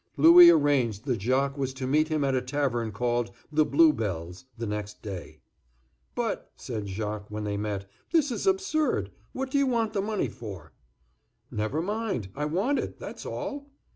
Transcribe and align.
Louis 0.17 0.49
arranged 0.49 1.05
that 1.05 1.21
Jacques 1.21 1.59
was 1.59 1.75
to 1.75 1.85
meet 1.85 2.07
him 2.07 2.23
at 2.23 2.33
a 2.33 2.41
tavern 2.41 2.91
called 2.91 3.29
"The 3.51 3.63
Blue 3.65 3.93
Bells" 3.93 4.45
the 4.57 4.65
next 4.65 5.03
day. 5.03 5.41
"But," 6.15 6.51
said 6.55 6.87
Jacques, 6.89 7.29
when 7.29 7.43
they 7.43 7.55
met, 7.55 7.87
"this 8.11 8.31
is 8.31 8.47
absurd. 8.47 9.11
What 9.31 9.51
do 9.51 9.59
you 9.59 9.67
want 9.67 9.93
the 9.93 10.01
money 10.01 10.27
for?" 10.27 10.73
"Never 11.51 11.83
mind, 11.83 12.29
I 12.35 12.45
want 12.45 12.79
it, 12.79 12.97
that's 12.97 13.27
all." 13.27 13.69